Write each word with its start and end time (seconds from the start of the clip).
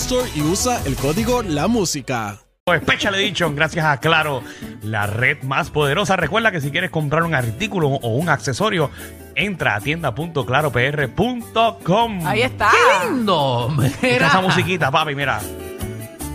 Store 0.00 0.28
y 0.34 0.40
usa 0.42 0.80
el 0.86 0.96
código 0.96 1.42
La 1.42 1.68
Música. 1.68 2.38
Special 2.82 3.14
Edition, 3.16 3.54
gracias 3.56 3.84
a 3.84 3.98
Claro, 3.98 4.42
la 4.82 5.06
red 5.06 5.42
más 5.42 5.70
poderosa. 5.70 6.16
Recuerda 6.16 6.50
que 6.52 6.60
si 6.60 6.70
quieres 6.70 6.90
comprar 6.90 7.22
un 7.24 7.34
artículo 7.34 7.88
o 7.88 8.08
un 8.16 8.28
accesorio, 8.28 8.90
entra 9.34 9.74
a 9.76 9.80
tienda.claropr.com. 9.80 12.26
Ahí 12.26 12.42
está. 12.42 12.70
¡Qué 12.70 12.76
lindo! 13.08 13.74
Mira. 14.02 14.26
esa 14.28 14.40
musiquita, 14.40 14.90
papi, 14.90 15.14
mira. 15.14 15.40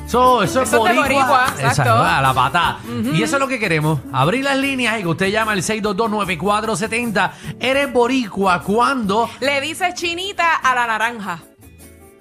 Eso, 0.05 0.44
eso 0.44 0.61
es 0.61 0.70
Eso 0.73 0.86
es 0.88 0.94
de 0.94 1.00
boricua. 1.00 1.48
exacto. 1.59 1.94
a 1.94 2.22
la 2.22 2.33
patada. 2.33 2.80
Y 3.14 3.23
eso 3.23 3.38
es 3.38 3.39
lo 3.39 3.48
que 3.48 3.58
queremos. 3.59 4.00
Abrir 4.11 4.44
las 4.44 4.58
líneas 4.58 5.00
y 5.00 5.03
que 5.03 5.08
usted 5.08 5.27
llama 5.31 5.53
al 5.53 5.59
6229470. 5.64 7.31
Eres 7.59 7.92
boricua 7.94 8.61
cuando... 8.61 9.30
Le 9.39 9.61
dice 9.61 9.92
chinita 9.94 10.55
a 10.58 10.75
la 10.75 10.86
naranja. 10.86 11.39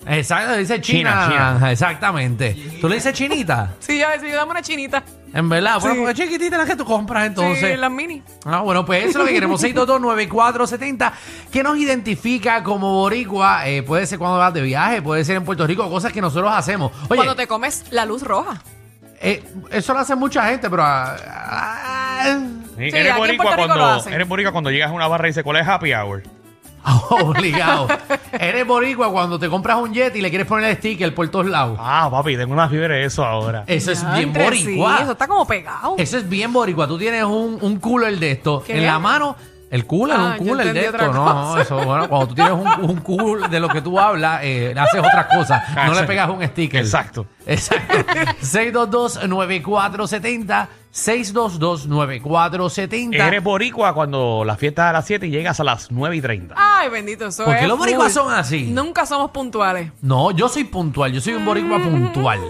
Exacto, 0.07 0.57
dice 0.57 0.81
China. 0.81 1.11
China, 1.29 1.39
naranja, 1.39 1.73
Exactamente. 1.73 2.57
¿Tú 2.81 2.89
le 2.89 2.97
dices 2.97 3.13
chinita? 3.15 3.73
Sí, 3.79 3.99
yo 3.99 4.09
decía, 4.11 4.35
dame 4.37 4.51
una 4.51 4.63
chinita. 4.63 5.03
En 5.35 5.49
verdad, 5.49 5.79
bueno, 5.81 5.95
Sí. 5.95 6.01
porque 6.01 6.15
chiquitita 6.23 6.59
la 6.59 6.67
que 6.67 6.77
tú 6.77 6.85
compras 6.85 7.27
entonces. 7.27 7.73
Sí, 7.73 7.77
las 7.79 7.91
mini. 7.91 8.23
Ah, 8.45 8.61
bueno, 8.61 8.85
pues 8.85 9.01
eso 9.05 9.11
es 9.11 9.17
lo 9.17 9.25
que 9.27 9.33
queremos. 9.33 9.63
6229470. 9.65 11.13
¿Qué 11.51 11.63
nos 11.63 11.79
identifica 11.79 12.63
como 12.63 12.93
boricua? 12.95 13.67
Eh, 13.67 13.83
puede 13.83 14.07
ser 14.07 14.19
cuando 14.19 14.39
vas 14.39 14.53
de 14.53 14.61
viaje, 14.61 15.01
puede 15.01 15.25
ser 15.25 15.37
en 15.37 15.45
Puerto 15.45 15.67
Rico, 15.67 15.89
cosas 15.89 16.13
que 16.13 16.21
nosotros 16.21 16.53
hacemos. 16.55 16.93
Oye, 17.09 17.17
Cuando 17.17 17.35
te 17.37 17.47
comes 17.47 17.85
la 17.91 18.05
luz 18.05 18.23
roja. 18.23 18.61
eh, 19.21 19.43
eso 19.71 19.95
lo 19.95 20.01
hace 20.01 20.15
mucha 20.17 20.45
gente, 20.49 20.69
pero... 20.69 20.83
ah, 20.85 21.17
ah, 21.19 22.39
Sí, 22.77 22.91
Sí, 22.91 22.97
eres, 22.97 23.13
en 23.13 23.17
boricua 23.19 23.45
Puerto 23.45 23.63
Rico 23.63 23.69
lo 23.75 23.81
cuando, 23.81 24.01
hacen. 24.01 24.13
eres 24.15 24.29
boricua 24.29 24.53
cuando 24.53 24.71
llegas 24.71 24.91
a 24.91 24.93
una 24.93 25.07
barra 25.07 25.29
y 25.29 25.31
dice, 25.31 25.43
¿cuál 25.43 25.59
es 25.59 25.69
happy 25.69 25.93
hour? 25.95 26.23
obligado. 27.11 27.87
Eres 28.33 28.67
boricua 28.67 29.11
cuando 29.13 29.39
te 29.39 29.49
compras 29.49 29.77
un 29.79 29.93
jet 29.93 30.15
y 30.17 30.21
le 30.21 30.31
quieres 30.31 30.47
poner 30.47 30.71
el 30.71 30.77
sticker 30.77 31.15
por 31.15 31.29
todos 31.29 31.47
lados. 31.47 31.79
Ah, 31.81 32.09
papi, 32.11 32.37
tengo 32.37 32.53
una 32.53 32.69
fiebre 32.69 32.97
de 32.97 33.05
eso 33.05 33.25
ahora. 33.25 33.65
Eso 33.67 33.93
es 33.93 34.05
bien 34.15 34.33
sí, 34.35 34.41
boricua. 34.43 34.99
eso 35.03 35.13
está 35.13 35.29
como 35.29 35.47
pegado. 35.47 35.95
Eso 35.99 36.19
es 36.19 36.29
bien 36.29 36.53
boricua. 36.53 36.87
Tú 36.89 36.99
tienes 36.99 37.25
un, 37.25 37.59
un 37.61 37.77
cooler 37.79 38.19
de 38.19 38.33
esto 38.33 38.63
¿Qué? 38.67 38.79
en 38.79 38.87
la 38.87 38.99
mano. 38.99 39.37
El 39.71 39.87
cooler, 39.87 40.17
Ah, 40.21 40.37
un 40.39 40.45
yo 40.45 40.51
cooler 40.53 40.75
de 40.75 40.81
entendí 40.81 40.87
esto. 40.87 40.97
otra 41.11 41.19
No, 41.19 41.35
no, 41.35 41.51
cosa. 41.53 41.63
eso, 41.63 41.77
bueno, 41.83 42.07
cuando 42.09 42.27
tú 42.29 42.35
tienes 42.35 42.53
un, 42.53 42.67
un 42.91 42.97
cooler 42.99 43.49
de 43.49 43.59
lo 43.59 43.71
que 43.71 43.81
tú 43.81 43.99
hablas, 43.99 44.41
eh, 44.43 44.75
haces 44.79 45.01
otras 45.01 45.27
cosas. 45.35 45.63
No 45.87 45.95
le 45.95 46.03
pegas 46.03 46.29
un 46.29 46.43
sticker. 46.47 46.85
Exacto. 46.85 47.25
Exacto. 47.47 47.97
622-9470. 48.43 50.69
622-9470. 50.93 53.15
Eres 53.15 53.43
boricua 53.43 53.95
cuando 53.95 54.45
la 54.45 54.57
fiesta 54.57 54.85
es 54.85 54.91
a 54.91 54.93
las 54.93 55.07
7 55.07 55.27
y 55.27 55.31
llegas 55.31 55.59
a 55.61 55.65
las 55.65 55.91
9 55.91 56.17
y 56.17 56.21
30. 56.21 56.55
Ay, 56.57 56.91
bendito, 56.91 57.27
eso 57.27 57.45
¿Por 57.45 57.55
qué 57.57 57.63
es 57.63 57.69
los 57.69 57.79
boricuas 57.79 58.13
son 58.13 58.33
así? 58.33 58.65
Nunca 58.71 59.07
somos 59.07 59.31
puntuales. 59.31 59.91
No, 60.03 60.31
yo 60.33 60.49
soy 60.49 60.65
puntual. 60.65 61.13
Yo 61.13 61.21
soy 61.21 61.35
un 61.35 61.45
boricua 61.45 61.79
puntual. 61.79 62.41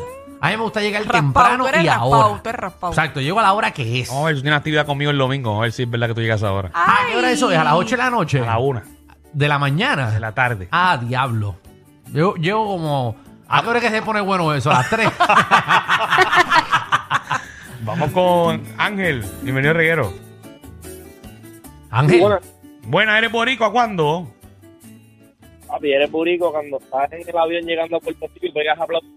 A 0.40 0.50
mí 0.50 0.56
me 0.56 0.62
gusta 0.64 0.80
llegar 0.80 1.02
Raspado, 1.02 1.22
temprano 1.22 1.62
tú 1.64 1.68
eres 1.68 1.84
y 1.84 1.86
raspado, 1.86 2.14
ahora. 2.14 2.42
tú 2.42 2.48
eres 2.48 2.60
raspado. 2.60 2.92
Exacto, 2.92 3.20
llego 3.20 3.38
a 3.38 3.42
la 3.44 3.52
hora 3.52 3.70
que 3.70 4.00
es. 4.00 4.08
Vamos 4.08 4.24
a 4.24 4.26
ver, 4.26 4.34
tú 4.34 4.42
tienes 4.42 4.58
actividad 4.58 4.86
conmigo 4.86 5.12
el 5.12 5.18
domingo. 5.18 5.50
Vamos 5.50 5.62
a 5.62 5.66
ver 5.66 5.72
si 5.72 5.84
es 5.84 5.90
verdad 5.90 6.08
que 6.08 6.14
tú 6.14 6.20
llegas 6.20 6.42
ahora. 6.42 6.70
¿A 6.74 6.96
qué 7.08 7.16
hora 7.16 7.30
eso 7.30 7.48
es? 7.52 7.58
¿A 7.58 7.62
las 7.62 7.74
8 7.74 7.90
de 7.90 7.96
la 7.96 8.10
noche? 8.10 8.40
A 8.40 8.46
la 8.46 8.58
1 8.58 8.82
¿De 9.32 9.48
la 9.48 9.58
mañana? 9.60 10.10
de 10.10 10.18
la 10.18 10.32
tarde. 10.32 10.66
Ah, 10.72 10.98
diablo. 11.00 11.54
Yo 12.12 12.34
llego 12.34 12.66
como... 12.66 13.14
¿A 13.48 13.62
qué 13.62 13.68
hora 13.68 13.78
es 13.78 13.84
que 13.84 13.90
se 13.90 14.02
pone 14.02 14.20
bueno 14.20 14.52
eso? 14.52 14.68
¿A 14.70 14.74
las 14.78 14.90
3? 14.90 15.08
Vamos 17.84 18.10
con 18.12 18.62
Ángel. 18.78 19.24
Bienvenido, 19.42 19.74
Reguero. 19.74 20.12
Ángel. 21.90 22.20
Bueno, 22.20 22.38
Buena, 22.84 23.18
¿eres 23.18 23.30
boricua 23.30 23.70
cuándo? 23.72 24.28
papi, 25.68 25.90
eres 25.90 26.10
burico 26.10 26.52
cuando 26.52 26.76
estás 26.78 27.10
en 27.12 27.26
el 27.26 27.38
avión 27.38 27.64
llegando 27.64 27.96
a 27.96 28.00
Puerto 28.00 28.26
Rico 28.34 28.46
y 28.46 28.52
pegas 28.52 28.78
a 28.78 28.82
aplaudir. 28.82 29.10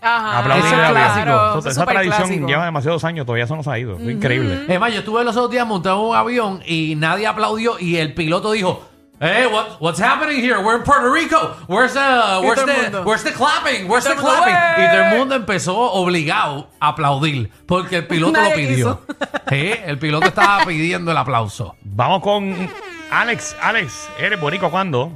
Ajá. 0.00 0.38
Aplaudir 0.38 0.64
Eso 0.66 0.74
es 0.74 0.80
la 0.80 0.90
vida. 0.90 1.00
clásico. 1.00 1.24
Claro, 1.24 1.48
Eso- 1.48 1.58
eso 1.58 1.68
es 1.68 1.74
esa 1.76 1.86
tradición 1.86 2.16
clásico. 2.28 2.46
lleva 2.46 2.64
demasiados 2.64 3.04
años, 3.04 3.26
todavía 3.26 3.44
eso 3.44 3.56
no 3.56 3.62
se 3.64 3.70
ha 3.70 3.78
ido. 3.80 3.96
Es 3.96 4.08
increíble. 4.08 4.66
Es 4.68 4.78
más, 4.80 4.92
yo 4.92 5.00
estuve 5.00 5.24
los 5.24 5.36
otros 5.36 5.50
días 5.50 5.66
montado 5.66 6.00
en 6.04 6.10
un 6.10 6.14
avión 6.16 6.60
y 6.64 6.94
nadie 6.96 7.26
aplaudió 7.26 7.78
y 7.80 7.96
el 7.96 8.14
piloto 8.14 8.52
dijo... 8.52 8.85
Hey, 9.18 9.46
what, 9.46 9.80
what's 9.80 9.98
happening 9.98 10.40
here? 10.40 10.60
We're 10.62 10.76
in 10.76 10.82
Puerto 10.82 11.10
Rico. 11.10 11.54
Where's 11.68 11.94
the, 11.94 12.40
where's 12.44 12.58
the, 12.58 13.02
where's 13.02 13.22
the 13.24 13.30
clapping? 13.30 13.88
Where's 13.88 14.04
the 14.04 14.14
clapping? 14.14 14.52
Y 14.52 14.82
"Wey". 14.82 14.90
todo 14.90 15.02
el 15.04 15.18
mundo 15.18 15.34
empezó 15.36 15.74
obligado 15.92 16.68
a 16.80 16.88
aplaudir 16.88 17.50
porque 17.66 17.96
el 17.96 18.06
piloto 18.06 18.40
lo 18.40 18.50
pidió. 18.54 19.00
Sí, 19.48 19.72
el 19.84 19.98
piloto 19.98 20.26
estaba 20.26 20.64
pidiendo 20.66 21.12
el 21.12 21.16
aplauso. 21.16 21.76
Vamos 21.84 22.20
con 22.20 22.68
Alex. 23.12 23.56
Alex, 23.62 24.08
¿eres 24.18 24.40
boricua 24.40 24.70
cuándo? 24.70 25.12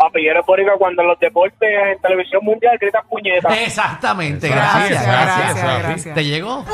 Papi, 0.00 0.26
eres 0.26 0.46
burico 0.46 0.70
cuando 0.78 1.02
en 1.02 1.08
los 1.08 1.18
deportes 1.18 1.68
en 1.92 2.00
televisión 2.00 2.42
mundial 2.42 2.78
gritas 2.80 3.04
puñetas. 3.06 3.54
Exactamente, 3.58 4.48
Gracias, 4.48 4.88
gracias, 4.88 5.06
gracias, 5.06 5.06
gracias. 5.06 5.62
gracias. 5.62 5.82
gracias. 5.88 6.14
¿Te 6.14 6.24
llegó? 6.24 6.64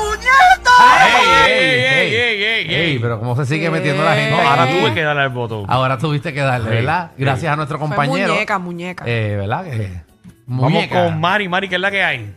¡Ey, 1.49 1.51
ey, 1.51 1.83
ey, 1.83 2.15
ey, 2.15 2.43
ey, 2.43 2.75
Ey, 2.75 2.99
pero 2.99 3.19
cómo 3.19 3.35
se 3.35 3.45
sigue 3.45 3.69
metiendo 3.69 4.01
la 4.05 4.13
gente. 4.15 4.31
No, 4.31 4.49
ahora 4.49 4.69
tuve 4.69 4.93
que 4.93 5.01
darle 5.01 5.23
al 5.23 5.29
botón. 5.29 5.65
Ahora 5.67 5.97
tuviste 5.97 6.33
que 6.33 6.39
darle, 6.39 6.69
¿verdad? 6.69 7.11
Gracias 7.17 7.51
a 7.51 7.57
nuestro 7.57 7.77
Fue 7.77 7.89
compañero. 7.89 8.31
muñeca, 8.33 8.59
muñeca. 8.59 9.03
Eh, 9.05 9.35
¿Verdad? 9.37 9.65
Que, 9.65 10.01
Vamos 10.45 10.87
con 10.87 11.19
Mari. 11.19 11.49
Mari, 11.49 11.67
¿qué 11.67 11.75
es 11.75 11.81
la 11.81 11.91
que 11.91 12.01
hay? 12.01 12.33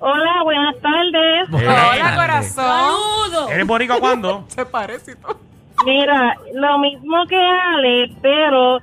Hola, 0.00 0.42
buenas 0.44 0.74
tardes. 0.82 1.48
Hola, 1.50 2.14
corazón. 2.14 3.50
¿Eres 3.50 3.66
boricua 3.66 3.98
cuándo? 4.00 4.44
Se 4.48 4.66
parece 4.66 5.12
y 5.12 5.14
todo. 5.16 5.38
Mira, 5.86 6.36
lo 6.52 6.78
mismo 6.78 7.24
que 7.26 7.36
Ale, 7.38 8.12
pero 8.20 8.80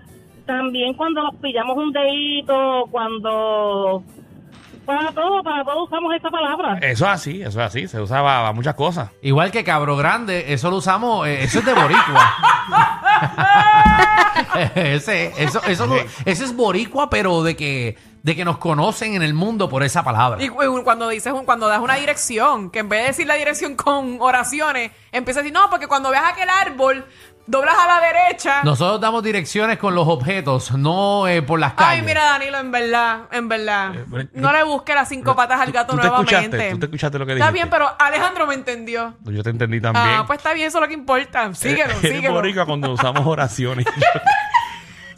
también 0.50 0.94
cuando 0.96 1.22
nos 1.22 1.36
pillamos 1.36 1.78
un 1.78 1.92
dedito, 1.92 2.86
cuando... 2.90 4.04
Para 4.86 5.12
todo, 5.12 5.44
para 5.44 5.64
todo 5.64 5.84
usamos 5.84 6.16
esa 6.16 6.32
palabra. 6.32 6.80
Eso 6.82 7.06
es 7.06 7.12
así, 7.12 7.42
eso 7.44 7.60
es 7.62 7.68
así. 7.68 7.88
Se 7.88 8.02
usaba 8.02 8.40
para 8.40 8.54
muchas 8.54 8.74
cosas. 8.74 9.12
Igual 9.22 9.52
que 9.52 9.64
cabro 9.64 9.96
grande, 9.96 10.52
eso 10.52 10.72
lo 10.72 10.78
usamos, 10.78 11.28
eh, 11.28 11.44
eso 11.44 11.59
es 11.59 11.66
de 11.66 11.74
boricua. 11.76 12.34
ese, 14.76 15.32
eso, 15.38 15.62
eso, 15.68 15.86
lo- 15.86 15.96
ese 16.26 16.44
es 16.44 16.56
boricua, 16.56 17.08
pero 17.09 17.44
de 17.44 17.56
que, 17.56 17.97
de 18.23 18.35
que 18.35 18.44
nos 18.44 18.58
conocen 18.58 19.14
en 19.14 19.22
el 19.22 19.35
mundo 19.35 19.70
por 19.70 19.84
esa 19.84 20.03
palabra. 20.03 20.41
Y 20.44 20.50
cu- 20.50 20.84
cuando 20.84 21.08
dices 21.09 21.34
un- 21.34 21.46
cuando 21.46 21.68
das 21.68 21.82
una 21.82 21.94
dirección, 21.96 22.72
que 22.72 22.79
en 22.79 22.90
vez 22.90 23.02
de 23.02 23.08
decir 23.09 23.28
la 23.28 23.35
dirección 23.35 23.76
con 23.76 24.18
oraciones, 24.20 24.91
empieza 25.12 25.41
a 25.41 25.44
decir, 25.44 25.53
no, 25.53 25.70
porque 25.70 25.85
cuando 25.88 26.09
veas 26.09 26.23
aquel 26.34 26.50
árbol, 26.50 27.06
doblas 27.49 27.75
a 27.78 27.87
la 27.87 27.99
derecha. 27.99 28.61
Nosotros 28.63 29.01
damos 29.01 29.23
direcciones 29.23 29.78
con 29.79 29.96
los 29.96 30.07
objetos, 30.07 30.72
no 30.72 31.28
eh, 31.28 31.41
por 31.41 31.59
las 31.59 31.73
calles. 31.73 31.99
Ay, 31.99 32.05
mira, 32.05 32.23
Danilo, 32.25 32.59
en 32.59 32.72
verdad, 32.72 33.22
en 33.31 33.47
verdad. 33.49 33.91
pero- 34.11 34.29
no 34.34 34.53
le 34.53 34.63
busque 34.63 34.93
las 34.93 35.09
cinco 35.09 35.35
patas 35.35 35.59
al 35.59 35.67
¿Tú- 35.67 35.73
gato 35.73 35.93
tú 35.96 35.99
te 35.99 36.07
nuevamente. 36.07 36.37
escuchaste? 36.40 36.72
¿Tú 36.72 36.79
te 36.79 36.85
escuchaste 36.85 37.19
lo 37.19 37.25
que 37.25 37.34
Está 37.34 37.46
dijiste? 37.46 37.53
bien, 37.53 37.69
pero 37.69 37.90
Alejandro 37.99 38.46
me 38.47 38.53
entendió. 38.53 39.16
Yo 39.25 39.41
te 39.43 39.49
entendí 39.49 39.81
también. 39.81 40.05
Ah, 40.07 40.23
pues 40.28 40.37
está 40.37 40.53
bien, 40.53 40.67
eso 40.67 40.78
es 40.78 40.81
lo 40.84 40.87
que 40.87 40.93
importa. 40.93 41.53
Síguelo, 41.55 41.91
Eres 41.91 41.99
síguelo. 42.01 42.34
boricua 42.35 42.66
cuando 42.66 42.91
usamos 42.91 43.25
oraciones. 43.25 43.85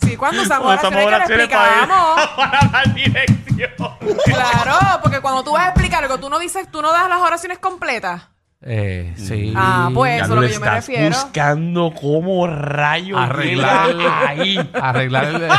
Sí, 0.03 0.17
cuando 0.17 0.41
usamos 0.41 0.65
Cuando 0.65 0.87
oraciones, 1.05 1.27
que 1.27 1.37
le 1.37 1.43
explicamos. 1.43 2.21
para, 2.35 2.35
para 2.59 2.67
dar 2.69 2.93
dirección. 2.93 3.69
Claro, 4.25 4.99
porque 5.03 5.21
cuando 5.21 5.43
tú 5.43 5.51
vas 5.51 5.65
a 5.65 5.67
explicar 5.69 6.03
algo, 6.03 6.17
tú 6.17 6.27
no 6.29 6.39
dices, 6.39 6.67
tú 6.71 6.81
no 6.81 6.91
das 6.91 7.07
las 7.07 7.21
oraciones 7.21 7.59
completas. 7.59 8.23
Eh, 8.63 9.13
sí. 9.17 9.53
Ah, 9.55 9.89
pues 9.93 10.11
Ya 10.11 10.15
eso 10.17 10.23
es 10.25 10.29
no 10.29 10.35
lo 10.35 10.41
le 10.41 10.47
que 10.47 10.53
yo 10.53 10.59
me 10.59 10.67
estás 10.67 10.87
refiero. 10.87 11.15
buscando 11.15 11.93
cómo 11.99 12.47
rayos 12.47 13.19
Arreglar. 13.19 13.95
ahí. 14.27 14.69
Arreglar 14.73 15.25
el, 15.25 15.49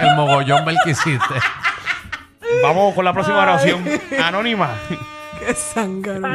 el 0.00 0.16
mogollón 0.16 0.64
bel 0.64 0.76
que 0.84 0.90
hiciste. 0.90 1.34
Vamos 2.62 2.94
con 2.94 3.04
la 3.04 3.12
próxima 3.12 3.38
oración. 3.42 3.84
Anónima. 4.22 4.70
Qué 5.38 5.54
zángano. 5.54 6.28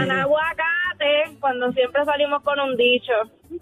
Cuando 1.40 1.72
siempre 1.74 2.04
salimos 2.06 2.42
con 2.44 2.60
un 2.60 2.76
dicho. 2.78 3.12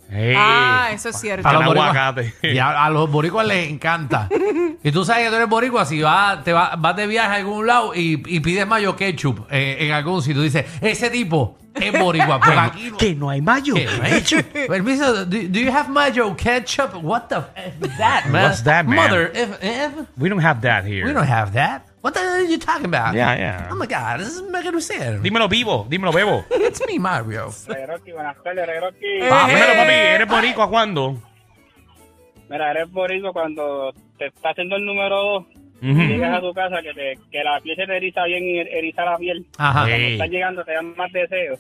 Hey. 0.10 0.34
Ah, 0.38 0.90
eso 0.92 1.10
es 1.10 1.20
cierto. 1.20 1.48
A 1.48 1.54
los, 1.54 1.66
boricuas, 1.66 1.90
aguacate. 1.96 2.34
y 2.44 2.58
a, 2.58 2.86
a 2.86 2.90
los 2.90 3.10
boricuas 3.12 3.46
les 3.48 3.70
encanta. 3.70 4.28
Y 4.82 4.92
tú 4.94 5.04
sabes 5.04 5.26
que 5.26 5.30
tú 5.30 5.36
eres 5.36 5.50
boricua, 5.50 5.84
si 5.86 6.02
vas, 6.02 6.42
te 6.42 6.54
va- 6.54 6.74
vas 6.78 6.96
de 6.96 7.06
viaje 7.06 7.34
a 7.34 7.36
algún 7.36 7.68
lado 7.68 7.94
y, 7.94 8.24
y 8.26 8.40
pides 8.40 8.66
mayo 8.66 8.96
ketchup 8.96 9.46
eh, 9.52 9.76
en 9.82 9.92
algún 9.92 10.22
sitio, 10.22 10.42
dices, 10.42 10.66
ese 10.80 11.10
tipo 11.10 11.58
es 11.76 11.92
boricua. 12.00 12.40
Porque 12.40 12.58
aquí 12.58 12.90
no- 12.92 12.98
que 12.98 13.14
no 13.16 13.30
hay 13.30 13.42
mayo. 13.42 13.74
¿Qué? 13.76 14.66
Permiso, 14.70 15.26
do, 15.26 15.38
do 15.50 15.60
you 15.60 15.70
have 15.70 15.90
mayo 15.90 16.34
ketchup? 16.38 16.94
What 17.04 17.24
the 17.28 17.40
f 17.56 17.74
is 17.86 17.98
that, 17.98 18.26
man? 18.28 18.44
What's 18.44 18.64
that, 18.64 18.86
man? 18.86 18.96
Mother, 18.96 19.32
if, 19.36 19.50
if, 19.62 19.92
We 20.18 20.30
don't 20.30 20.42
have 20.42 20.62
that 20.62 20.86
here. 20.86 21.06
we 21.06 21.12
don't 21.14 21.28
have 21.28 21.52
that. 21.54 21.82
What 22.02 22.14
the 22.14 22.20
hell 22.22 22.30
are 22.36 22.42
you 22.48 22.58
talking 22.58 22.86
about? 22.86 23.14
Yeah, 23.14 23.36
yeah. 23.36 23.68
Oh 23.72 23.76
my 23.76 23.86
God, 23.86 24.20
this 24.20 24.30
is 24.30 24.42
making 24.50 24.80
sense. 24.80 25.22
Dímelo 25.22 25.50
vivo, 25.50 25.86
dímelo 25.90 26.14
bebo. 26.14 26.46
It's 26.52 26.82
me, 26.88 26.98
Mario. 26.98 27.52
Regroqui, 27.68 28.12
buenas 28.14 28.38
tardes, 28.42 28.66
Regroqui. 28.66 29.06
Eh. 29.06 29.30
Dímelo 29.30 29.74
papi, 29.76 29.92
¿eres 29.94 30.28
boricua 30.28 30.70
cuándo? 30.70 31.18
Mira, 32.50 32.72
eres 32.72 32.90
boricua 32.92 33.34
cuando 33.34 33.94
te 34.18 34.28
está 34.28 34.52
haciendo 34.52 34.78
el 34.78 34.86
número 34.86 35.16
dos. 35.18 35.46
Ujú. 35.82 36.02
Llegas 36.02 36.38
a 36.38 36.42
tu 36.42 36.54
casa 36.54 36.78
que, 36.82 36.94
te, 36.94 37.20
que 37.32 37.44
la 37.44 37.60
piel 37.62 37.76
se 37.76 37.86
te 37.86 37.98
eriza 37.98 38.24
bien 38.26 38.44
y 38.44 38.60
eriza 38.60 39.04
la 39.06 39.18
piel. 39.18 39.46
Ajá. 39.58 39.86
Sí. 39.86 39.90
Cuando 39.92 40.08
estás 40.08 40.30
llegando 40.30 40.64
te 40.66 40.74
dan 40.74 40.96
más 40.96 41.12
deseos. 41.12 41.60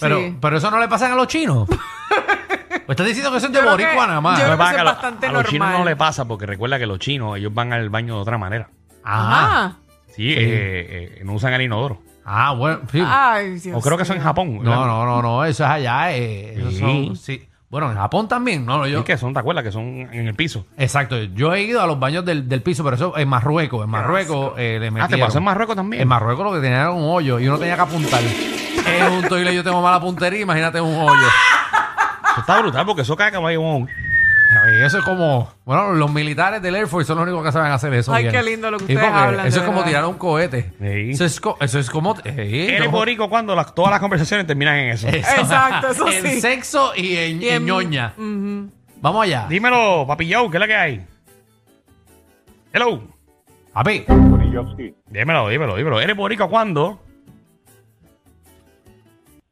Pero, 0.00 0.18
Sí. 0.20 0.36
pero 0.40 0.56
eso 0.58 0.70
no 0.70 0.78
le 0.80 0.88
pasa 0.88 1.12
a 1.12 1.16
los 1.16 1.26
chinos. 1.26 1.68
¿O 2.88 2.92
estás 2.92 3.06
diciendo 3.06 3.32
que 3.32 3.40
son 3.40 3.52
de 3.52 3.58
Yo 3.58 3.62
creo 3.62 3.72
boricua 3.72 4.06
nada 4.06 4.20
más? 4.20 4.38
yo 4.40 4.46
Lo 4.46 4.52
que 4.52 4.58
pasa 4.58 4.70
es 4.70 4.72
es 4.72 4.76
que 4.76 4.80
a 4.80 4.84
lo- 4.84 4.90
bastante 4.90 5.26
a 5.26 5.32
los 5.32 5.44
chinos 5.46 5.70
no 5.70 5.84
le 5.84 5.96
pasa 5.96 6.24
porque 6.26 6.46
recuerda 6.46 6.78
que 6.78 6.86
los 6.86 6.98
chinos 6.98 7.36
ellos 7.36 7.52
van 7.52 7.72
al 7.72 7.88
baño 7.90 8.14
de 8.16 8.20
otra 8.20 8.38
manera. 8.38 8.68
Ajá. 9.06 9.44
Ajá. 9.64 9.76
Sí, 10.14 10.32
eh, 10.32 10.36
eh, 11.18 11.22
no 11.24 11.34
usan 11.34 11.52
el 11.54 11.62
inodoro. 11.62 12.00
Ah, 12.24 12.52
bueno. 12.52 12.80
sí. 12.90 13.00
Ay, 13.06 13.58
Dios 13.60 13.76
O 13.76 13.80
creo 13.80 13.96
que 13.96 14.02
eso 14.02 14.12
en 14.12 14.18
mío. 14.18 14.24
Japón. 14.26 14.58
No, 14.62 14.86
no, 14.86 15.04
no, 15.06 15.22
no, 15.22 15.44
eso 15.44 15.64
es 15.64 15.70
allá. 15.70 16.12
Eh, 16.16 16.54
eso 16.58 16.70
Sí. 16.70 16.78
son- 16.78 17.16
sí. 17.16 17.48
Bueno, 17.68 17.90
en 17.90 17.96
Japón 17.96 18.28
también, 18.28 18.64
no, 18.64 18.78
no, 18.78 18.86
yo. 18.86 19.00
Es 19.00 19.04
que 19.04 19.18
son, 19.18 19.32
¿te 19.34 19.40
acuerdas? 19.40 19.62
Que 19.64 19.72
son 19.72 19.84
en 19.84 20.26
el 20.28 20.34
piso. 20.34 20.66
Exacto, 20.78 21.20
yo 21.22 21.52
he 21.52 21.62
ido 21.62 21.82
a 21.82 21.86
los 21.86 21.98
baños 21.98 22.24
del, 22.24 22.48
del 22.48 22.62
piso, 22.62 22.82
pero 22.84 22.96
eso 22.96 23.16
en 23.18 23.28
Marruecos. 23.28 23.84
En 23.84 23.90
Marruecos 23.90 24.54
eh, 24.56 24.78
le 24.80 24.86
Ah, 24.86 24.90
metieron. 24.90 25.10
¿te 25.10 25.18
pasó 25.18 25.38
en 25.38 25.44
Marruecos 25.44 25.76
también? 25.76 26.02
En 26.02 26.08
Marruecos 26.08 26.44
lo 26.44 26.52
que 26.52 26.60
tenía 26.60 26.80
era 26.82 26.90
un 26.92 27.02
hoyo 27.04 27.38
y 27.40 27.46
uno 27.48 27.58
tenía 27.58 27.74
que 27.74 27.80
apuntar. 27.82 28.22
Es 28.22 29.10
un 29.10 29.22
toile, 29.28 29.54
yo 29.54 29.62
tengo 29.64 29.82
mala 29.82 30.00
puntería, 30.00 30.40
imagínate 30.40 30.80
un 30.80 30.94
hoyo. 30.94 31.26
Eso 32.32 32.40
está 32.40 32.60
brutal 32.60 32.86
porque 32.86 33.02
eso 33.02 33.16
cae 33.16 33.32
como 33.32 33.46
ahí 33.48 33.56
un... 33.56 33.88
Eso 34.84 34.98
es 34.98 35.04
como, 35.04 35.48
bueno, 35.64 35.92
los 35.94 36.12
militares 36.12 36.62
del 36.62 36.76
Air 36.76 36.86
Force 36.86 37.06
son 37.06 37.18
los 37.18 37.26
únicos 37.26 37.44
que 37.44 37.52
saben 37.52 37.72
hacer 37.72 37.92
eso. 37.94 38.12
Ay, 38.14 38.24
bien. 38.24 38.34
qué 38.34 38.42
lindo 38.42 38.70
lo 38.70 38.78
que 38.78 38.86
Sí, 38.86 38.92
ustedes 38.94 39.10
porque 39.10 39.24
hablan, 39.26 39.46
Eso 39.46 39.56
de 39.56 39.60
es 39.60 39.66
como 39.66 39.78
verdad. 39.78 39.88
tirar 39.90 40.04
un 40.06 40.14
cohete. 40.18 40.72
Sí. 40.78 41.10
Eso, 41.10 41.24
es 41.24 41.40
co- 41.40 41.56
eso 41.60 41.78
es 41.78 41.90
como. 41.90 42.14
sí, 42.16 42.22
Eres 42.26 42.86
como- 42.86 42.98
borico 42.98 43.28
cuando 43.28 43.54
las- 43.56 43.74
todas 43.74 43.90
las 43.90 44.00
conversaciones 44.00 44.46
terminan 44.46 44.76
en 44.76 44.90
eso. 44.90 45.08
Eso. 45.08 45.16
Exacto, 45.40 45.88
eso 45.88 46.08
en 46.08 46.22
sí. 46.22 46.40
sexo 46.40 46.92
y 46.96 47.16
en, 47.16 47.42
Y 47.42 47.48
en 47.48 47.54
en- 47.56 47.64
ñoña. 47.66 48.12
Ujú. 48.16 48.70
Vamos 49.00 49.22
allá. 49.24 49.46
Dímelo, 49.48 50.04
papi 50.06 50.32
Joe, 50.32 50.50
¿qué 50.50 50.56
es 50.56 50.60
la 50.60 50.66
que 50.66 50.76
hay? 50.76 51.06
Hello. 52.72 53.02
Papi. 53.72 54.04
Dímelo, 55.08 55.48
dímelo, 55.48 55.76
dímelo. 55.76 56.00
¿Eres 56.00 56.16
borico 56.16 56.48
cuándo? 56.48 57.00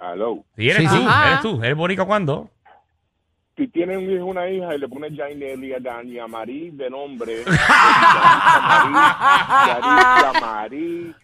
Hello. 0.00 0.44
Sí, 0.56 0.68
eres 0.70 0.82
Sí, 0.82 0.86
tú, 0.88 0.96
sí. 0.96 1.04
Ajá. 1.06 1.28
eres 1.28 1.40
tú. 1.40 1.62
¿Eres 1.62 1.76
borico 1.76 2.06
cuándo? 2.06 2.50
Si 3.56 3.68
tienes 3.68 3.98
un 3.98 4.10
hijo 4.10 4.24
una 4.24 4.48
hija 4.50 4.74
y 4.74 4.78
le 4.78 4.88
pones 4.88 5.12
Jaineli 5.16 5.74
a 5.74 5.78
Dania 5.78 6.26
Marí 6.26 6.70
de 6.72 6.90
nombre, 6.90 7.44
Yarisa 9.66 10.32
Marí, 10.40 11.14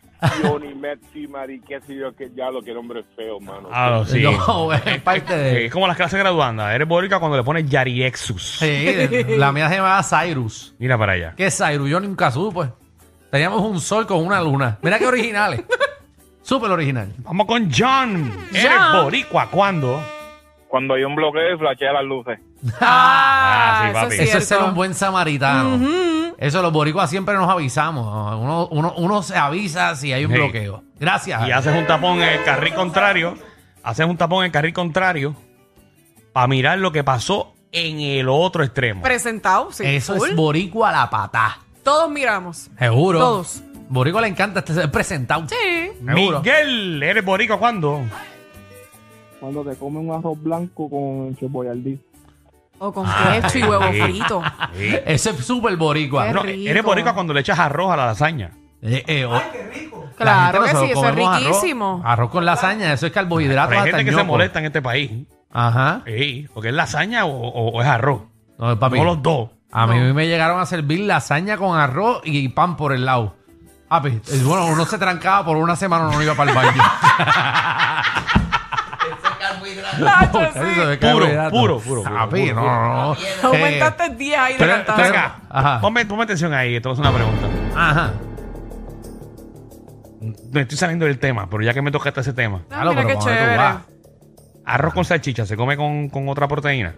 Johnny 0.43 0.75
Metzi 0.75 1.27
Marí, 1.27 1.61
qué 1.61 1.81
sé 1.81 1.97
yo, 1.97 2.15
que 2.15 2.31
ya 2.37 2.51
lo 2.51 2.63
que 2.63 2.73
nombre 2.73 3.01
es 3.01 3.07
feo, 3.17 3.41
mano. 3.41 3.69
Ah, 3.73 3.91
no, 3.91 4.05
sí. 4.05 4.23
No, 4.23 4.73
es 4.73 5.01
parte 5.03 5.37
de. 5.37 5.67
Es 5.67 5.73
como 5.73 5.89
las 5.89 5.97
clases 5.97 6.21
graduandas. 6.21 6.73
Eres 6.73 6.87
borica 6.87 7.19
cuando 7.19 7.37
le 7.37 7.43
pones 7.43 7.69
Yariexus. 7.69 8.59
Sí, 8.59 9.09
la 9.37 9.51
mía 9.51 9.69
se 9.69 9.77
llamaba 9.77 10.03
Cyrus. 10.03 10.75
Mira 10.79 10.97
para 10.97 11.13
allá. 11.13 11.35
¿Qué 11.37 11.47
es 11.47 11.57
Cyrus? 11.59 11.91
Yo 11.91 11.99
nunca 11.99 12.31
supe. 12.31 12.71
Teníamos 13.31 13.63
un 13.63 13.81
sol 13.81 14.07
con 14.07 14.25
una 14.25 14.41
luna. 14.41 14.79
Mira 14.83 14.99
qué 15.01 15.07
originales. 15.07 15.63
Súper 16.43 16.71
original. 16.71 17.13
Vamos 17.19 17.47
con 17.47 17.71
John. 17.77 18.33
¿Eres 18.53 18.71
John. 18.79 19.05
boricua 19.05 19.49
cuándo? 19.51 20.01
Cuando 20.71 20.95
hay 20.95 21.03
un 21.05 21.17
bloqueo 21.17 21.55
y 21.55 21.59
flashea 21.59 21.93
las 21.93 22.05
luces. 22.05 22.39
Ah, 22.81 23.83
Ah, 23.83 23.83
sí, 23.83 23.91
eso 23.91 24.01
papi. 24.03 24.15
es 24.15 24.21
Eso 24.29 24.39
es 24.39 24.47
ser 24.49 24.63
un 24.63 24.75
buen 24.75 24.95
samaritano. 24.95 25.79
Eso 26.39 26.63
los 26.63 26.73
boricuas 26.73 27.11
siempre 27.11 27.35
nos 27.35 27.49
avisamos. 27.51 28.07
Uno, 28.41 28.69
uno, 28.71 28.95
uno 28.97 29.23
se 29.23 29.37
avisa 29.37 29.95
si 29.97 30.13
hay 30.13 30.25
un 30.25 30.31
Sí. 30.33 30.37
bloqueo. 30.39 30.83
Gracias. 30.99 31.47
Y 31.49 31.51
haces 31.53 31.75
un 31.77 31.87
tapón 31.87 32.23
en 32.23 32.29
el 32.29 32.45
carril 32.45 32.75
contrario. 32.75 33.35
Haces 33.83 34.07
un 34.07 34.17
tapón 34.17 34.39
en 34.41 34.47
el 34.47 34.53
carril 34.53 34.73
contrario 34.73 35.35
para 36.33 36.47
mirar 36.47 36.79
lo 36.79 36.93
que 36.93 37.03
pasó 37.05 37.53
en 37.73 38.01
el 38.01 38.29
otro 38.29 38.63
extremo. 38.65 39.03
Presentado, 39.03 39.73
sí. 39.73 39.85
Eso 39.87 40.17
full. 40.17 40.29
es 40.31 40.37
boricua 40.37 40.91
a 40.91 40.93
la 40.93 41.11
patá. 41.11 41.59
Todos 41.83 42.11
miramos. 42.11 42.71
Seguro. 42.79 43.19
Todos. 43.19 43.63
Boricua 43.89 44.21
le 44.21 44.29
encanta 44.29 44.61
este 44.61 44.75
ser 44.75 44.91
presentado. 44.91 45.47
Sí. 45.49 45.57
Seguro. 46.05 46.41
Miguel, 46.41 47.03
¿eres 47.03 47.25
boricua 47.25 47.59
cuándo? 47.59 48.03
Cuando 49.41 49.65
te 49.65 49.75
come 49.77 49.99
un 49.99 50.11
arroz 50.13 50.41
blanco 50.43 50.89
con 50.91 51.35
cheboyardí. 51.37 51.99
O 52.79 52.93
con 52.93 53.07
queso 53.07 53.59
y 53.59 53.63
huevo 53.63 53.85
sí. 53.93 54.01
frito. 54.01 54.43
Eso 55.07 55.31
es 55.31 55.45
súper 55.45 55.77
boricua. 55.77 56.27
Qué 56.29 56.33
No, 56.33 56.43
rico. 56.43 56.71
eres 56.71 56.83
boricua 56.85 57.15
cuando 57.15 57.33
le 57.35 57.41
echas 57.41 57.59
arroz 57.59 57.93
a 57.93 57.97
la 57.97 58.07
lasaña. 58.07 58.53
Eh, 58.83 59.03
eh, 59.07 59.25
o- 59.27 59.33
la 59.33 59.41
Claro 60.17 60.63
gente 60.65 60.69
que 60.69 60.73
nosotros 60.75 60.85
sí, 60.87 60.91
eso 60.93 61.01
es 61.05 61.11
comemos 61.11 61.35
arroz- 61.37 61.47
riquísimo. 61.47 62.03
Arroz, 62.05 62.31
con 62.31 62.45
lasaña, 62.45 62.93
eso 62.93 63.07
es 63.07 63.13
carbohidrato. 63.13 63.69
Pero 63.71 63.81
hay 63.83 63.89
hasta 63.89 63.99
gente 63.99 64.11
que 64.11 64.17
se 64.17 64.25
molesta 64.25 64.59
en 64.61 64.65
este 64.67 64.83
país. 64.83 65.11
Ajá. 65.53 66.03
Sí, 66.07 66.47
porque 66.55 66.69
es 66.69 66.75
lasaña 66.75 67.25
o, 67.25 67.31
o- 67.31 67.71
o 67.73 67.83
es 67.83 67.89
arroz. 67.89 68.23
No, 68.59 68.79
papi. 68.79 68.99
No 68.99 69.05
los 69.05 69.23
dos. 69.23 69.51
A 69.73 69.87
mí 69.87 69.99
me 70.13 70.27
llegaron 70.27 70.61
a 70.61 70.67
servir 70.67 71.01
lasaña 71.01 71.57
con 71.57 71.79
arroz 71.79 72.21
y 72.25 72.49
pan 72.49 72.77
por 72.77 72.93
el 72.93 73.05
lado. 73.07 73.35
Papi, 73.89 74.09
eh, 74.09 74.43
bueno, 74.45 74.67
uno 74.67 74.85
se 74.87 74.99
trancaba 74.99 75.45
por 75.45 75.57
una 75.57 75.75
semana, 75.77 76.05
no 76.11 76.23
iba 76.23 76.35
para 76.35 76.51
el 76.51 76.57
baño. 76.57 76.83
Sí. 79.81 80.97
Puro, 81.01 81.27
puro, 81.27 81.51
puro, 81.51 81.81
puro, 81.81 82.03
Papi, 82.03 82.51
puro, 82.51 82.55
no, 82.55 82.61
puro. 82.63 82.73
no, 82.73 83.15
no. 83.43 83.49
Aumentaste 83.49 84.11
10 84.17 84.39
ahí 84.39 84.53
de 84.55 84.59
pero- 84.59 84.83
pero- 84.87 84.99
Venga, 85.03 85.41
Ajá. 85.49 85.81
ponme, 85.81 86.05
ponme 86.07 86.25
atención 86.25 86.53
ahí, 86.55 86.77
esto 86.77 86.93
es 86.93 86.99
una 86.99 87.13
pregunta. 87.13 87.47
Eh, 87.47 87.73
Ajá. 87.77 88.13
Me 90.53 90.61
estoy 90.63 90.77
saliendo 90.77 91.07
del 91.07 91.19
tema, 91.19 91.49
pero 91.49 91.63
ya 91.63 91.73
que 91.73 91.81
me 91.83 91.91
tocaste 91.91 92.21
ese 92.21 92.33
tema. 92.33 92.63
Ah, 92.71 92.83
Claro, 92.83 92.91
mira 92.91 93.03
pero 93.03 93.09
qué 93.09 93.15
¿cómo 93.15 93.27
tú 93.27 93.33
chévere. 93.33 93.57
vas? 93.57 93.77
¿Arroz 94.67 94.95
con 94.95 95.05
salchicha 95.05 95.47
se 95.47 95.57
come 95.57 95.77
con, 95.77 96.09
con 96.11 96.29
otra 96.29 96.47
proteína? 96.47 96.95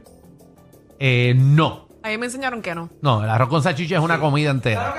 Eh, 0.98 1.34
no. 1.36 1.86
Ahí 2.04 2.18
me 2.18 2.26
enseñaron 2.26 2.62
que 2.62 2.74
no. 2.74 2.90
No, 3.00 3.22
el 3.22 3.30
arroz 3.30 3.48
con 3.48 3.62
salchicha 3.62 3.96
es 3.96 4.00
una 4.02 4.18
comida 4.18 4.50
entera. 4.50 4.94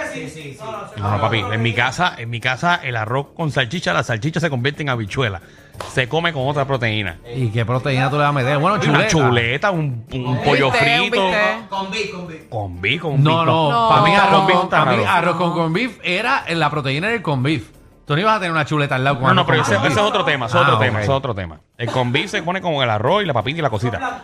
No, 0.98 1.12
no, 1.12 1.22
papi. 1.22 1.40
En 1.40 1.62
mi 1.62 1.74
casa, 1.74 2.14
en 2.18 2.30
mi 2.30 2.40
casa, 2.40 2.80
el 2.84 2.96
arroz 2.96 3.28
con 3.36 3.52
salchicha, 3.52 3.94
la 3.94 4.04
salchicha 4.04 4.40
se 4.40 4.50
convierte 4.50 4.84
en 4.84 4.90
habichuela. 4.90 5.42
Se 5.92 6.08
come 6.08 6.32
con 6.34 6.48
otra 6.48 6.66
proteína. 6.66 7.18
¿Y 7.36 7.48
qué 7.50 7.66
proteína 7.66 8.10
tú 8.10 8.16
le 8.18 8.22
vas 8.22 8.30
a 8.30 8.34
meter? 8.34 8.58
Bueno, 8.60 8.78
chuleta. 8.78 9.00
Una 9.00 9.08
chuleta, 9.08 9.72
un, 9.72 10.06
un 10.14 10.42
pollo 10.44 10.72
bistec, 10.72 11.02
un 11.02 11.10
frito. 11.10 11.26
bistec. 11.28 11.68
Con 11.70 11.92
beef, 11.92 12.12
con 12.12 12.28
beef. 12.28 12.50
Con 12.50 12.82
beef, 12.82 13.02
con 13.02 13.24
No, 13.24 13.36
beef, 13.38 13.46
no, 13.48 13.72
No. 13.72 13.90
para 13.90 14.02
mí, 14.04 14.16
arroz, 14.16 14.38
Con 14.38 14.48
beef 14.48 14.58
con, 14.58 14.66
está 14.66 14.80
para 14.86 14.92
mí 14.98 15.04
raro. 15.04 15.18
arroz 15.18 15.36
con 15.38 15.54
corn 15.54 15.74
beef 15.74 16.00
era 16.04 16.44
la 16.54 16.70
proteína 16.70 17.08
del 17.10 17.22
con 17.22 17.42
beef. 17.44 17.70
Tú 18.06 18.16
no 18.16 18.22
ibas 18.22 18.36
a 18.36 18.40
tener 18.40 18.52
una 18.52 18.66
chuleta 18.66 18.96
al 18.96 19.04
lado 19.04 19.16
con 19.16 19.28
No, 19.30 19.34
no, 19.34 19.42
arroz 19.42 19.52
pero 19.68 19.80
con 19.80 19.86
ese, 19.88 19.94
es 19.94 19.98
otro 20.06 20.26
tema, 20.26 20.46
ese 20.46 20.58
es 20.58 20.62
Ah, 20.62 20.66
otro 20.66 20.76
ok. 20.76 20.82
tema, 20.84 21.00
ese 21.00 21.04
es 21.12 21.18
otro 21.18 21.34
tema. 21.36 21.60
El 21.78 21.90
con 21.90 22.12
beef 22.12 22.30
se 22.30 22.44
pone 22.44 22.62
con 22.62 22.74
el 22.76 22.90
arroz 22.90 23.24
y 23.24 23.26
la 23.26 23.34
papita 23.34 23.60
y 23.60 23.62
la 23.62 23.70
cosita. 23.70 24.24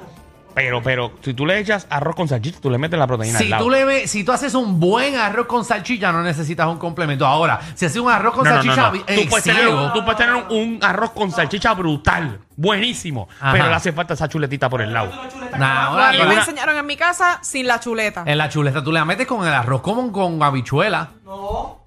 Pero, 0.62 0.84
pero, 0.84 1.13
si 1.22 1.34
tú 1.34 1.46
le 1.46 1.58
echas 1.58 1.88
arroz 1.89 2.16
con 2.18 2.28
salchicha, 2.28 2.60
tú 2.60 2.70
le 2.70 2.78
metes 2.78 3.00
la 3.00 3.08
proteína 3.08 3.38
Si 3.38 3.46
al 3.46 3.50
lado. 3.51 3.63
tú, 3.63 3.70
le 3.70 3.86
ve- 3.86 4.08
si 4.08 4.25
tú 4.25 4.34
haces 4.34 4.54
un 4.56 4.78
buen 4.78 5.16
arroz 5.16 5.46
con 5.48 5.63
salchicha, 5.63 6.12
no 6.12 6.22
necesitas 6.22 6.68
un 6.68 6.78
complemento. 6.78 7.25
Ahora, 7.25 7.62
si 7.75 7.86
haces 7.86 7.98
un 8.01 8.12
arroz 8.12 8.34
con 8.34 8.44
No, 8.44 8.50
no, 8.50 8.56
no, 8.58 8.62
salchicha 8.63 8.86
no. 8.88 8.92
vi- 8.92 9.00
Tú, 9.00 9.06
eh, 9.08 9.28
puedes 9.30 9.44
tener, 9.46 9.62
ciego, 9.63 9.92
tú 9.94 10.04
puedes 10.04 10.18
tener 10.18 10.36
un, 10.36 10.44
un 10.51 10.80
arroz 10.84 11.12
con 11.12 11.32
salchicha 11.32 11.74
brutal, 11.75 12.39
buenísimo, 12.58 13.30
Ajá. 13.39 13.54
pero 13.54 13.68
le 13.70 13.74
hace 13.75 13.94
falta 13.94 14.16
esa 14.16 14.28
chuletita 14.28 14.68
por 14.70 14.82
el 14.82 14.92
lado. 14.94 15.12
nah, 15.54 15.58
No, 15.58 15.66
ahora 15.92 16.10
a 16.10 16.12
mí 16.12 16.18
me 16.20 16.25
la- 16.25 16.34
enseñaron 16.42 16.75
en 16.78 16.86
mi 16.86 16.98
casa 16.98 17.39
sin 17.42 17.66
la 17.66 17.80
chuleta. 17.80 18.24
en 18.25 18.38
la 18.38 18.50
chuleta 18.50 18.84
tú 18.84 18.92
le 18.92 19.04
metes 19.06 19.25
con 19.28 19.48
el 19.48 19.54
arroz 19.54 19.80
como 19.82 20.12
con 20.12 20.44
habichuela. 20.44 21.12
No. 21.24 21.80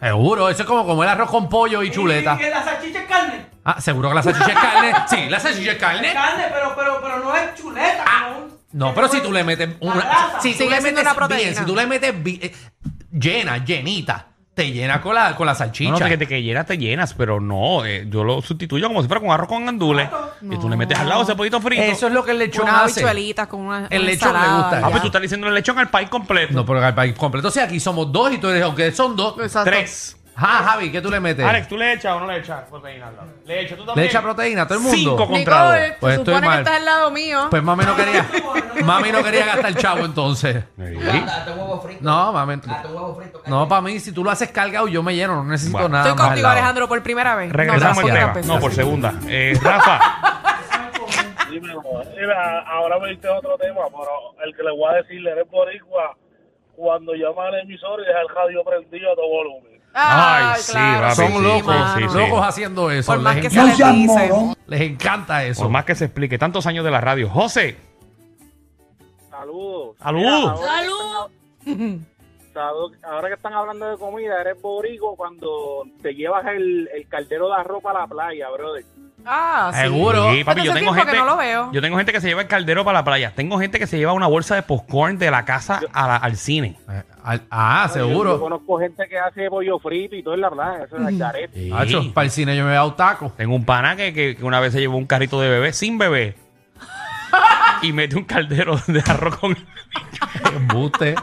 Seguro, 0.00 0.48
eso 0.48 0.62
es 0.62 0.68
como 0.68 0.84
comer 0.84 1.08
arroz 1.10 1.30
con 1.30 1.48
pollo 1.48 1.80
y 1.82 1.90
chuleta. 1.92 2.34
¿Y 2.34 2.38
que 2.38 2.50
la 2.50 2.64
salchicha 2.64 2.88
es? 2.88 2.91
Ah, 3.64 3.80
seguro 3.80 4.08
que 4.08 4.14
la 4.16 4.22
salchicha 4.22 4.52
es 4.52 4.58
carne. 4.58 4.92
Sí, 5.08 5.28
la 5.28 5.38
salchicha 5.40 5.70
es 5.72 5.76
Es 5.76 5.80
carne. 5.82 6.12
carne, 6.12 6.44
pero, 6.52 6.74
pero, 6.76 7.00
pero 7.02 7.18
no 7.20 7.34
es 7.36 7.54
chuleta. 7.54 8.04
como 8.26 8.38
un- 8.46 8.52
No, 8.72 8.94
pero 8.94 9.08
si 9.08 9.20
tú 9.20 9.30
le 9.32 9.44
metes 9.44 9.68
una. 9.80 9.94
grasa. 9.96 10.40
Si 10.40 10.52
tú 10.52 10.58
Sigue 10.58 10.70
le 10.70 10.80
siendo 10.80 11.00
metes 11.00 11.02
una 11.12 11.14
proteína. 11.14 11.42
bien, 11.42 11.54
si 11.56 11.64
tú 11.64 11.76
le 11.76 11.86
metes 11.86 12.22
bi- 12.22 12.40
eh, 12.42 12.52
llena, 13.12 13.58
llenita, 13.58 14.26
te 14.54 14.70
llena 14.70 15.00
con 15.00 15.14
la, 15.14 15.34
con 15.36 15.46
la 15.46 15.52
No, 15.52 15.58
salchicha. 15.58 15.90
no, 15.92 15.98
te, 15.98 16.08
que 16.08 16.16
te 16.18 16.26
que 16.26 16.42
llenas, 16.42 16.66
te 16.66 16.76
llenas, 16.76 17.14
pero 17.14 17.40
no, 17.40 17.84
eh, 17.86 18.06
yo 18.08 18.24
lo 18.24 18.42
sustituyo 18.42 18.88
como 18.88 19.00
si 19.02 19.08
fuera 19.08 19.20
con 19.20 19.30
arroz 19.30 19.48
con 19.48 19.64
gandules. 19.64 20.08
Y 20.42 20.56
tú 20.58 20.68
le 20.68 20.76
metes 20.76 20.98
al 20.98 21.08
lado 21.08 21.22
ese 21.22 21.34
pollito 21.36 21.60
frito. 21.60 21.82
Eso 21.82 22.06
es 22.08 22.12
lo 22.12 22.24
que 22.24 22.32
el 22.32 22.38
lechón 22.38 22.64
Unas 22.64 22.84
hace. 22.86 23.00
habichuelitas 23.00 23.46
con 23.46 23.60
una, 23.60 23.86
El 23.88 24.02
una 24.02 24.10
lechón 24.10 24.32
le 24.32 24.38
ensalada, 24.38 24.56
gusta. 24.62 24.80
ya. 24.80 24.86
Ah, 24.86 24.90
pues 24.90 25.00
tú 25.02 25.06
estás 25.08 25.22
diciendo 25.22 25.46
el 25.48 25.54
lechón 25.54 25.78
al 25.78 25.88
país 25.88 26.08
completo. 26.08 26.52
No, 26.52 26.66
pero 26.66 26.86
el 26.86 26.94
país 26.94 27.14
completo. 27.14 27.48
O 27.48 27.50
sea, 27.50 27.64
aquí 27.64 27.78
somos 27.80 28.10
dos 28.12 28.32
y 28.32 28.38
tú 28.38 28.48
eres, 28.48 28.62
aunque 28.64 28.90
son 28.92 29.14
dos. 29.16 29.36
Exacto. 29.40 29.70
Tres. 29.70 30.16
Ah, 30.34 30.62
Javi, 30.70 30.90
¿qué 30.90 31.00
tú 31.02 31.10
le 31.10 31.20
metes? 31.20 31.44
Alex, 31.44 31.68
¿tú 31.68 31.76
le 31.76 31.92
echas 31.92 32.14
o 32.16 32.20
no 32.20 32.26
le 32.26 32.38
echas 32.38 32.62
proteína 32.68 33.08
al 33.08 33.16
lado? 33.16 33.28
Le 33.44 33.60
echas 33.60 33.76
tú 33.76 33.82
¿Le 33.82 33.86
también. 33.86 34.06
echa 34.08 34.22
proteína 34.22 34.62
a 34.62 34.66
todo 34.66 34.78
el 34.78 34.84
mundo? 34.84 34.96
Cinco 34.98 35.28
contra 35.28 35.62
dos. 35.64 35.74
Nicole, 35.74 35.96
Pues 36.00 36.14
se 36.14 36.20
estoy 36.20 36.34
supone 36.34 36.46
mal. 36.46 36.56
que 36.56 36.62
estás 36.62 36.78
al 36.78 36.84
lado 36.86 37.10
mío. 37.10 37.46
Pues 37.50 37.62
mami 37.62 37.84
no 37.84 37.96
quería. 37.96 38.26
mami 38.84 39.12
no 39.12 39.22
quería 39.22 39.46
gastar 39.46 39.74
chavo 39.74 40.04
entonces. 40.06 40.64
Sí. 40.76 40.82
Date 40.94 41.50
un 41.52 41.58
huevo 41.58 41.80
frito. 41.82 41.98
No, 42.02 42.32
mami. 42.32 42.56
Date 42.56 42.88
un 42.88 42.94
huevo 42.94 43.14
frito. 43.16 43.42
No, 43.46 43.68
para 43.68 43.82
mí, 43.82 44.00
si 44.00 44.12
tú 44.12 44.24
lo 44.24 44.30
haces 44.30 44.50
cargado, 44.50 44.88
yo 44.88 45.02
me 45.02 45.14
lleno. 45.14 45.36
No 45.36 45.44
necesito 45.44 45.76
Bueno. 45.78 45.90
nada 45.90 46.04
Estoy 46.04 46.14
más. 46.16 46.22
al 46.22 46.28
contigo, 46.30 46.42
lado. 46.48 46.56
Alejandro, 46.58 46.88
por 46.88 47.02
primera 47.02 47.34
vez. 47.36 47.52
Regresamos 47.52 48.04
no, 48.04 48.08
al 48.12 48.32
tema. 48.32 48.46
No, 48.54 48.58
por 48.60 48.72
segunda. 48.72 49.12
Eh, 49.28 49.58
Rafa, 49.62 50.00
Dímelo. 51.50 51.82
Mira, 52.18 52.60
ahora 52.60 52.98
me 52.98 53.10
diste 53.10 53.28
otro 53.28 53.58
tema, 53.58 53.82
pero 53.90 54.42
el 54.44 54.56
que 54.56 54.62
le 54.62 54.70
voy 54.70 54.90
a 54.94 54.96
decir, 55.02 55.26
eres 55.26 55.48
boricua, 55.50 56.16
cuando 56.74 57.12
llama 57.14 57.48
al 57.48 57.60
emisor 57.60 58.00
y 58.00 58.06
deja 58.06 58.20
el 58.20 58.28
radio 58.34 58.64
prendido 58.64 59.12
a 59.12 59.14
todo 59.14 59.28
volumen. 59.28 59.71
Ay, 59.94 60.44
Ay, 60.54 60.60
sí, 60.62 60.72
claro. 60.72 61.02
papi, 61.02 61.16
Son 61.16 61.32
sí, 61.32 61.42
locos, 61.42 61.74
sí, 61.96 62.08
sí. 62.08 62.18
locos 62.18 62.46
haciendo 62.46 62.90
eso. 62.90 63.12
Por 63.12 63.20
más 63.20 63.34
les, 63.36 63.44
que 63.44 63.50
se 63.50 63.60
encanta, 63.60 63.92
les 63.92 63.96
dice. 63.96 64.56
les 64.66 64.80
encanta 64.80 65.44
eso. 65.44 65.62
por 65.62 65.70
más 65.70 65.84
que 65.84 65.94
se 65.94 66.04
explique, 66.06 66.38
tantos 66.38 66.66
años 66.66 66.84
de 66.84 66.90
la 66.90 67.00
radio. 67.00 67.28
José, 67.28 67.76
Saludos. 69.30 69.96
Salud. 69.98 70.56
Salud. 71.64 72.00
Salud. 72.54 72.94
Ahora 73.02 73.28
que 73.28 73.34
están 73.34 73.54
hablando 73.54 73.90
de 73.90 73.96
comida, 73.98 74.40
eres 74.40 74.60
boricua 74.60 75.14
cuando 75.16 75.84
te 76.02 76.14
llevas 76.14 76.44
el, 76.46 76.88
el 76.94 77.08
caldero 77.08 77.48
de 77.48 77.54
arroz 77.54 77.82
para 77.82 78.00
la 78.00 78.06
playa, 78.06 78.50
brother. 78.50 78.84
Ah, 79.24 79.70
sí. 79.74 79.80
Seguro. 79.82 80.32
Sí, 80.32 80.44
papi, 80.44 80.60
Hace 80.60 80.66
yo 80.68 80.74
tengo 80.74 80.92
que 80.94 81.00
gente. 81.00 81.16
no 81.16 81.24
lo 81.24 81.36
veo. 81.36 81.70
Yo 81.72 81.80
tengo 81.80 81.96
gente 81.96 82.12
que 82.12 82.20
se 82.20 82.28
lleva 82.28 82.42
el 82.42 82.48
caldero 82.48 82.84
para 82.84 82.98
la 82.98 83.04
playa. 83.04 83.32
Tengo 83.34 83.58
gente 83.58 83.78
que 83.78 83.86
se 83.86 83.96
lleva 83.98 84.12
una 84.12 84.26
bolsa 84.26 84.54
de 84.54 84.62
popcorn 84.62 85.18
de 85.18 85.30
la 85.30 85.44
casa 85.44 85.80
a 85.92 86.06
la- 86.08 86.16
al 86.16 86.36
cine. 86.36 86.76
Eh, 86.90 87.02
al- 87.24 87.42
ah, 87.50 87.86
Yo, 87.88 87.98
yo 88.00 88.06
seguro. 88.08 88.40
conozco 88.40 88.78
gente 88.78 89.08
que 89.08 89.18
hace 89.18 89.48
pollo 89.48 89.78
frito 89.78 90.16
y 90.16 90.22
todo 90.22 90.34
en 90.34 90.40
la 90.40 90.50
playa. 90.50 90.84
Eso 90.84 90.96
es 90.96 91.06
el 91.08 91.18
garete. 91.18 91.58
Sí. 91.60 91.70
Hacho, 91.72 92.12
para 92.12 92.24
el 92.24 92.30
cine 92.30 92.56
yo 92.56 92.64
me 92.64 92.70
he 92.70 92.74
dado 92.74 92.94
taco. 92.94 93.32
Tengo 93.36 93.54
un 93.54 93.64
pana 93.64 93.94
que, 93.96 94.12
que- 94.12 94.36
que 94.36 94.44
una 94.44 94.60
vez 94.60 94.72
se 94.72 94.80
llevó 94.80 94.96
un 94.96 95.06
carrito 95.06 95.40
de 95.40 95.48
bebé 95.48 95.72
sin 95.72 95.98
bebé. 95.98 96.36
y 97.82 97.92
mete 97.92 98.16
un 98.16 98.24
caldero 98.24 98.76
de 98.86 99.00
arroz 99.06 99.36
con. 99.36 99.56
Embuste. 100.54 101.14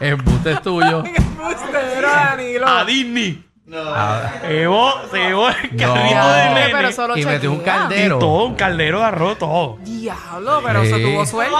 Embuste 0.00 0.52
es 0.52 0.62
tuyo. 0.62 1.02
Qué 1.04 1.14
embustero, 1.16 2.08
Danilo. 2.10 2.66
a 2.66 2.84
Disney. 2.84 3.44
Ah, 3.74 4.32
Se 4.40 4.48
llevó, 4.48 4.92
se 5.10 5.18
llevó 5.18 5.48
el 5.48 5.54
carrito 5.76 5.86
No. 5.86 6.28
de 6.28 6.44
nene. 6.50 6.68
pero 6.72 6.92
solo 6.92 7.16
y 7.16 7.24
metió 7.24 7.52
un 7.52 7.58
chequea. 7.58 7.74
Y 7.74 7.78
caldero. 7.78 8.18
todo, 8.18 8.44
un 8.46 8.54
caldero 8.54 8.98
de 9.00 9.04
arroz, 9.04 9.38
todo. 9.38 9.78
Diablo, 9.82 10.60
pero 10.64 10.82
eso 10.82 10.96
Sí. 10.96 11.02
tuvo 11.02 11.24
suerte. 11.26 11.54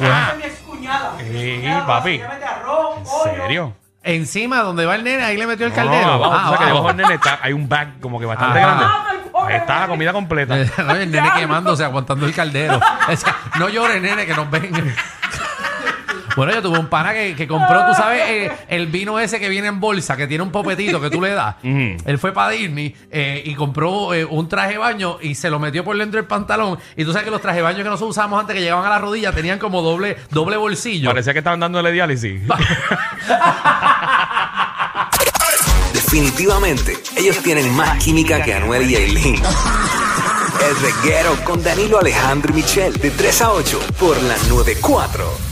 Ah. 0.00 0.34
mi 0.36 0.44
excuñada. 0.44 1.12
Sí, 1.18 1.62
papi. 1.86 2.18
Mete 2.18 2.44
arroz, 2.44 2.98
¿En 3.26 3.34
serio? 3.40 3.72
Encima 4.02 4.60
donde 4.60 4.86
va 4.86 4.94
el 4.94 5.02
nene, 5.02 5.24
ahí 5.24 5.36
le 5.36 5.48
metió 5.48 5.66
el 5.66 5.72
No, 5.72 5.76
caldero. 5.76 6.06
no, 6.06 6.12
abajo, 6.14 6.32
Ah, 6.32 6.38
tú 6.38 6.44
sabes 6.44 6.58
que 6.58 6.64
abajo. 6.64 6.76
debajo 6.76 6.88
del 6.88 6.96
nene 6.98 7.14
está, 7.14 7.38
hay 7.42 7.52
un 7.52 7.68
bag 7.68 8.00
como 8.00 8.20
que 8.20 8.26
bastante 8.26 8.60
Ajá. 8.60 8.66
grande. 8.68 8.86
Ahí 9.48 9.56
está 9.56 9.80
la 9.80 9.86
comida 9.88 10.12
completa. 10.12 10.54
No, 10.86 10.92
el 10.94 11.10
nene 11.10 11.30
quemándose, 11.36 11.84
aguantando 11.84 12.24
el 12.26 12.32
caldero. 12.34 12.78
O 13.12 13.16
sea, 13.16 13.36
no 13.58 13.68
llores, 13.68 14.00
nene, 14.00 14.24
que 14.26 14.34
nos 14.34 14.48
ven. 14.50 14.94
Bueno, 16.36 16.52
yo 16.52 16.60
tuve 16.62 16.78
un 16.78 16.88
pana 16.88 17.14
que, 17.14 17.34
que 17.34 17.48
compró, 17.48 17.86
tú 17.86 17.94
sabes, 17.94 18.22
eh, 18.28 18.52
el 18.68 18.86
vino 18.88 19.18
ese 19.18 19.40
que 19.40 19.48
viene 19.48 19.68
en 19.68 19.80
bolsa, 19.80 20.16
que 20.16 20.26
tiene 20.26 20.44
un 20.44 20.50
popetito 20.50 21.00
que 21.00 21.08
tú 21.08 21.22
le 21.22 21.30
das. 21.30 21.56
Ujú. 21.64 21.96
Él 22.04 22.18
fue 22.18 22.32
para 22.32 22.50
Disney 22.50 22.94
eh, 23.10 23.42
y 23.44 23.54
compró 23.54 24.12
eh, 24.12 24.24
un 24.24 24.46
traje 24.48 24.72
de 24.72 24.78
baño 24.78 25.16
y 25.22 25.34
se 25.34 25.48
lo 25.48 25.58
metió 25.58 25.82
por 25.82 25.96
dentro 25.96 26.20
del 26.20 26.26
pantalón. 26.28 26.78
Y 26.96 27.04
tú 27.04 27.12
sabes 27.12 27.24
que 27.24 27.30
los 27.30 27.40
trajes 27.40 27.56
de 27.56 27.62
baño 27.62 27.78
que 27.78 27.84
nosotros 27.84 28.10
usábamos 28.10 28.40
antes, 28.40 28.54
que 28.54 28.60
llegaban 28.60 28.84
a 28.84 28.90
la 28.90 28.98
rodilla, 28.98 29.32
tenían 29.32 29.58
como 29.58 29.80
doble, 29.80 30.18
doble 30.30 30.58
bolsillo. 30.58 31.08
Parecía 31.08 31.32
que 31.32 31.38
estaban 31.38 31.58
dándole 31.60 31.90
diálisis. 31.90 32.42
Definitivamente, 35.94 36.98
ellos 37.16 37.38
tienen 37.42 37.74
más 37.74 38.02
química 38.02 38.42
que 38.42 38.54
Anuel 38.54 38.90
y 38.90 38.96
Aileen. 38.96 39.36
El 39.36 40.76
reguero 40.80 41.36
con 41.44 41.62
Danilo 41.62 41.98
Alejandro 41.98 42.52
y 42.52 42.56
Michel, 42.56 42.94
de 42.94 43.10
3 43.10 43.42
a 43.42 43.52
8, 43.52 43.80
por 43.98 44.22
la 44.22 44.36
94. 44.48 45.45